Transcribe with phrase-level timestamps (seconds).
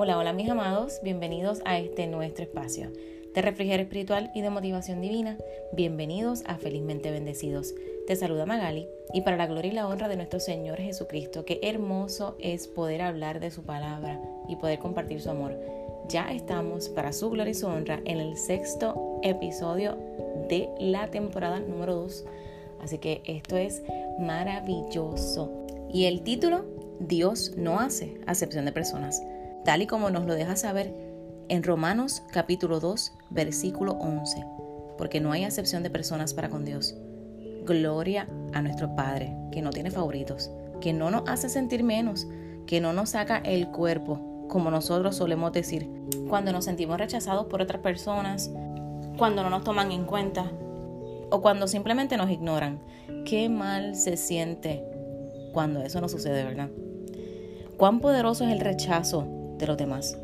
[0.00, 2.92] Hola, hola mis amados, bienvenidos a este nuestro espacio
[3.34, 5.36] de refrigerio espiritual y de motivación divina.
[5.72, 7.74] Bienvenidos a Felizmente Bendecidos.
[8.06, 11.58] Te saluda Magali y para la gloria y la honra de nuestro Señor Jesucristo, qué
[11.64, 15.58] hermoso es poder hablar de su palabra y poder compartir su amor.
[16.08, 19.98] Ya estamos para su gloria y su honra en el sexto episodio
[20.48, 22.24] de la temporada número 2.
[22.82, 23.82] Así que esto es
[24.20, 25.50] maravilloso.
[25.92, 26.66] Y el título,
[27.00, 29.20] Dios no hace acepción de personas
[29.64, 30.94] tal y como nos lo deja saber
[31.48, 34.44] en Romanos capítulo 2, versículo 11,
[34.96, 36.94] porque no hay acepción de personas para con Dios.
[37.64, 42.26] Gloria a nuestro Padre, que no tiene favoritos, que no nos hace sentir menos,
[42.66, 45.88] que no nos saca el cuerpo, como nosotros solemos decir,
[46.28, 48.50] cuando nos sentimos rechazados por otras personas,
[49.16, 50.50] cuando no nos toman en cuenta
[51.30, 52.80] o cuando simplemente nos ignoran.
[53.24, 54.82] Qué mal se siente
[55.52, 56.70] cuando eso no sucede, ¿verdad?
[57.76, 59.26] Cuán poderoso es el rechazo
[59.58, 60.16] de los demás.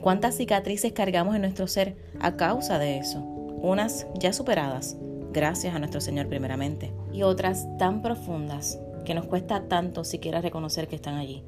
[0.00, 3.20] ¿Cuántas cicatrices cargamos en nuestro ser a causa de eso?
[3.20, 4.96] Unas ya superadas,
[5.32, 10.86] gracias a nuestro Señor primeramente, y otras tan profundas que nos cuesta tanto siquiera reconocer
[10.86, 11.42] que están allí,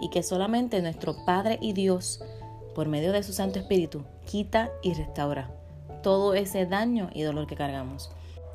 [0.00, 2.24] y que solamente nuestro Padre y Dios,
[2.74, 5.50] por medio de su Santo Espíritu, quita y restaura
[6.02, 8.10] todo ese daño y dolor que cargamos.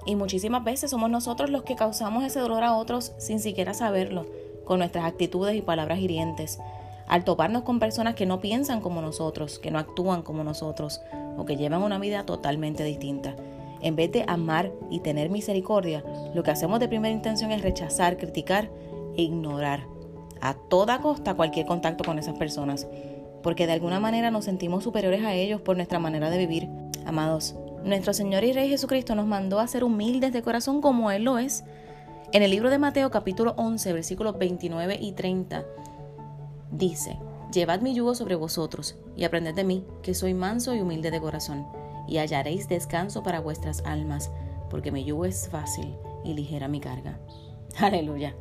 [0.06, 4.26] Y muchísimas veces somos nosotros los que causamos ese dolor a otros sin siquiera saberlo,
[4.66, 6.60] con nuestras actitudes y palabras hirientes,
[7.08, 11.02] al toparnos con personas que no piensan como nosotros, que no actúan como nosotros
[11.38, 13.36] o que llevan una vida totalmente distinta.
[13.82, 18.18] En vez de amar y tener misericordia, lo que hacemos de primera intención es rechazar,
[18.18, 18.70] criticar
[19.16, 19.86] e ignorar
[20.42, 22.88] a toda costa cualquier contacto con esas personas,
[23.44, 26.68] porque de alguna manera nos sentimos superiores a ellos por nuestra manera de vivir.
[27.06, 31.24] Amados, nuestro Señor y Rey Jesucristo nos mandó a ser humildes de corazón como Él
[31.24, 31.64] lo es.
[32.34, 35.64] En el libro de Mateo capítulo 11 versículos 29 y 30
[36.78, 37.18] Dice,
[37.52, 41.20] Llevad mi yugo sobre vosotros y aprended de mí, que soy manso y humilde de
[41.20, 41.66] corazón,
[42.08, 44.30] y hallaréis descanso para vuestras almas,
[44.70, 47.18] porque mi yugo es fácil y ligera mi carga.
[47.80, 48.36] Aleluya.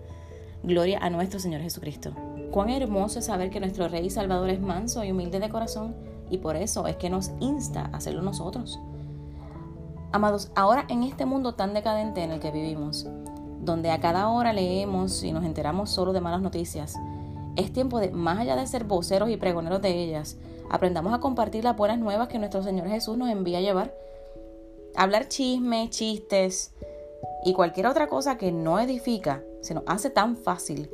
[0.63, 2.11] Gloria a nuestro Señor Jesucristo.
[2.51, 5.95] Cuán hermoso es saber que nuestro Rey y Salvador es manso y humilde de corazón,
[6.29, 8.79] y por eso es que nos insta a hacerlo nosotros.
[10.13, 13.07] Amados, ahora en este mundo tan decadente en el que vivimos,
[13.63, 16.97] donde a cada hora leemos y nos enteramos solo de malas noticias,
[17.57, 20.37] es tiempo de, más allá de ser voceros y pregoneros de ellas,
[20.71, 23.95] aprendamos a compartir las buenas nuevas que nuestro Señor Jesús nos envía a llevar.
[24.95, 26.73] Hablar chismes, chistes
[27.45, 30.91] y cualquier otra cosa que no edifica se nos hace tan fácil.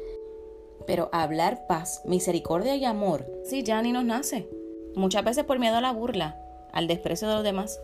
[0.87, 4.49] Pero hablar paz, misericordia y amor, sí, ya ni nos nace.
[4.97, 6.41] Muchas veces por miedo a la burla,
[6.73, 7.81] al desprecio de los demás.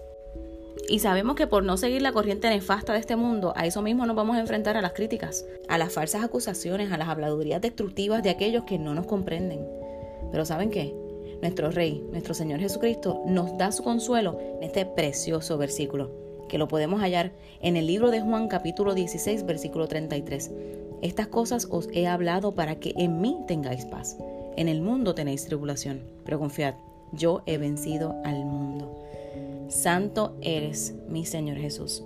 [0.91, 4.07] Y sabemos que por no seguir la corriente nefasta de este mundo, a eso mismo
[4.07, 8.23] nos vamos a enfrentar a las críticas, a las falsas acusaciones, a las habladurías destructivas
[8.23, 9.69] de aquellos que no nos comprenden.
[10.33, 10.95] Pero ¿saben qué?
[11.43, 16.11] Nuestro Rey, nuestro Señor Jesucristo, nos da su consuelo en este precioso versículo,
[16.49, 20.51] que lo podemos hallar en el libro de Juan capítulo 16, versículo 33.
[21.03, 24.17] Estas cosas os he hablado para que en mí tengáis paz.
[24.57, 26.77] En el mundo tenéis tribulación, pero confiad,
[27.13, 28.98] yo he vencido al mundo.
[29.69, 32.03] Santo eres, mi Señor Jesús.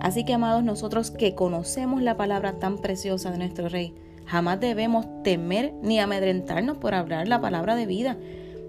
[0.00, 3.94] Así que, amados, nosotros que conocemos la palabra tan preciosa de nuestro Rey,
[4.26, 8.18] jamás debemos temer ni amedrentarnos por hablar la palabra de vida,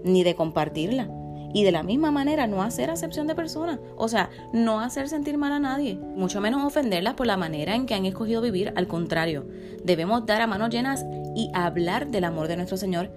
[0.04, 1.10] ni de compartirla.
[1.52, 5.38] Y de la misma manera, no hacer acepción de personas, o sea, no hacer sentir
[5.38, 8.72] mal a nadie, mucho menos ofenderlas por la manera en que han escogido vivir.
[8.76, 9.46] Al contrario,
[9.84, 13.10] debemos dar a manos llenas y hablar del amor de nuestro Señor,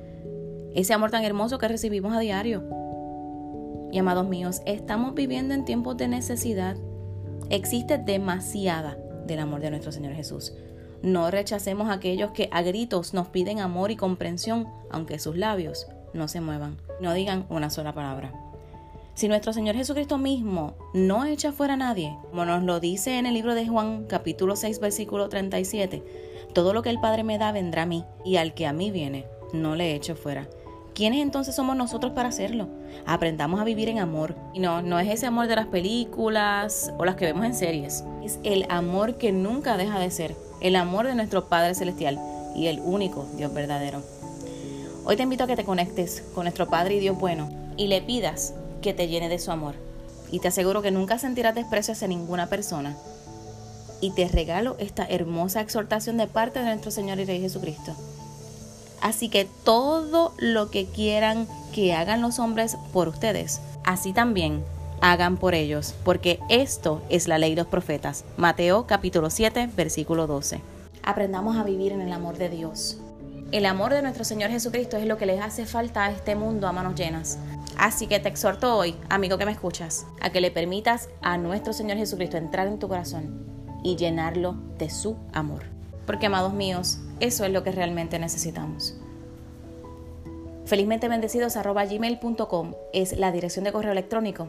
[0.74, 2.81] ese amor tan hermoso que recibimos a diario
[3.92, 6.78] y amados míos, estamos viviendo en tiempos de necesidad.
[7.50, 8.98] Existe demasiada
[9.28, 10.54] del amor de nuestro Señor Jesús.
[11.02, 15.88] No rechacemos a aquellos que a gritos nos piden amor y comprensión, aunque sus labios
[16.14, 18.34] no se muevan, no digan una sola palabra.
[19.14, 23.26] Si nuestro Señor Jesucristo mismo no echa fuera a nadie, como nos lo dice en
[23.26, 26.04] el libro de Juan capítulo 6 versículo 37,
[26.54, 28.90] todo lo que el Padre me da vendrá a mí, y al que a mí
[28.92, 30.48] viene, no le echo fuera.
[30.94, 32.68] ¿Quiénes entonces somos nosotros para hacerlo?
[33.06, 34.36] Aprendamos a vivir en amor.
[34.54, 38.04] Y no, no es ese amor de las películas o las que vemos en series.
[38.24, 40.36] Es el amor que nunca deja de ser.
[40.60, 42.20] El amor de nuestro Padre Celestial
[42.56, 44.02] y el único Dios verdadero.
[45.06, 48.02] Hoy te invito a que te conectes con nuestro Padre y Dios bueno y le
[48.02, 49.76] pidas que te llene de su amor.
[50.30, 52.98] Y te aseguro que nunca sentirás desprecio hacia ninguna persona.
[54.02, 57.96] Y te regalo esta hermosa exhortación de parte de nuestro Señor y Rey Jesucristo.
[59.02, 64.64] Así que todo lo que quieran que hagan los hombres por ustedes, así también
[65.02, 68.24] hagan por ellos, porque esto es la ley de los profetas.
[68.38, 70.62] Mateo capítulo 7, versículo 12.
[71.04, 73.00] Aprendamos a vivir en el amor de Dios.
[73.52, 76.68] El amor de nuestro Señor Jesucristo es lo que les hace falta a este mundo
[76.68, 77.38] a manos llenas.
[77.78, 81.74] Así que te exhorto hoy, amigo que me escuchas, a que le permitas a nuestro
[81.74, 83.46] Señor Jesucristo entrar en tu corazón
[83.84, 85.81] y llenarlo de su amor.
[86.06, 88.96] Porque, amados míos, eso es lo que realmente necesitamos.
[90.66, 94.48] Felizmente bendecidos gmail.com es la dirección de correo electrónico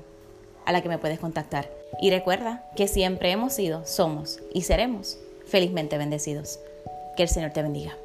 [0.65, 1.71] a la que me puedes contactar.
[2.01, 6.61] Y recuerda que siempre hemos sido, somos y seremos felizmente bendecidos.
[7.17, 7.97] Que el Señor te bendiga.